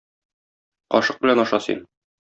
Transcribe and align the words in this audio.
Кашык 0.95 1.23
белән 1.27 1.47
аша 1.47 1.65
син. 1.69 1.89